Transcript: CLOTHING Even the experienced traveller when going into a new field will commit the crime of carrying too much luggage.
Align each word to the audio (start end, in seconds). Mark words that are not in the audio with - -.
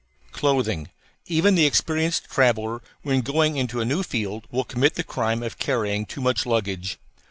CLOTHING 0.31 0.89
Even 1.27 1.53
the 1.53 1.67
experienced 1.67 2.25
traveller 2.27 2.81
when 3.03 3.21
going 3.21 3.55
into 3.55 3.81
a 3.81 3.85
new 3.85 4.01
field 4.01 4.47
will 4.49 4.63
commit 4.63 4.95
the 4.95 5.03
crime 5.03 5.43
of 5.43 5.59
carrying 5.59 6.07
too 6.07 6.21
much 6.21 6.43
luggage. 6.43 6.97